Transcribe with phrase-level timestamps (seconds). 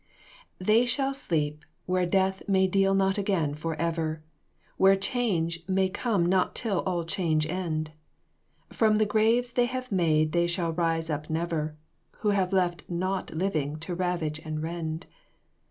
[0.57, 4.23] "They shall sleep Where death may deal not again forever,
[4.77, 7.91] Where change may come not till all change end.
[8.71, 11.77] From the graves they have made they shall rise up never,
[12.21, 15.05] Who have left naught living to ravage and rend.